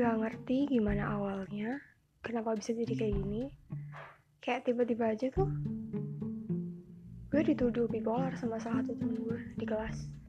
[0.00, 1.76] nggak ngerti gimana awalnya,
[2.24, 3.52] kenapa bisa jadi kayak gini.
[4.40, 5.52] Kayak tiba-tiba aja tuh,
[7.28, 10.19] gue dituduh bipolar sama salah satu temen gue di kelas.